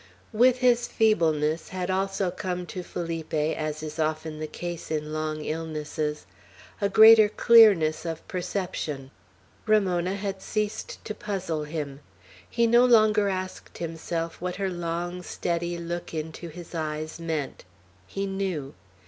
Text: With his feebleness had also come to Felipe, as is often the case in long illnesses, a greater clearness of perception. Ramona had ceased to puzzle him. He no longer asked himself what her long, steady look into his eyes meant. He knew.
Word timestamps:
With 0.33 0.57
his 0.61 0.87
feebleness 0.87 1.69
had 1.69 1.91
also 1.91 2.31
come 2.31 2.65
to 2.65 2.81
Felipe, 2.81 3.35
as 3.35 3.83
is 3.83 3.99
often 3.99 4.39
the 4.39 4.47
case 4.47 4.89
in 4.89 5.13
long 5.13 5.45
illnesses, 5.45 6.25
a 6.81 6.89
greater 6.89 7.29
clearness 7.29 8.03
of 8.03 8.27
perception. 8.27 9.11
Ramona 9.67 10.15
had 10.15 10.41
ceased 10.41 11.05
to 11.05 11.13
puzzle 11.13 11.65
him. 11.65 11.99
He 12.49 12.65
no 12.65 12.83
longer 12.83 13.29
asked 13.29 13.77
himself 13.77 14.41
what 14.41 14.55
her 14.55 14.71
long, 14.71 15.21
steady 15.21 15.77
look 15.77 16.15
into 16.15 16.47
his 16.49 16.73
eyes 16.73 17.19
meant. 17.19 17.63
He 18.07 18.25
knew. 18.25 18.73